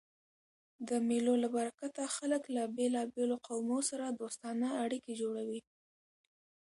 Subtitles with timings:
[0.87, 5.61] د مېلو له برکته خلک له بېلابېلو قومو سره دوستانه اړیکي جوړوي.